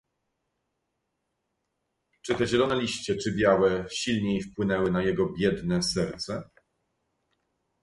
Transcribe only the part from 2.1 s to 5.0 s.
"Czy te zielone liście, czy białe, silniej wpłynęły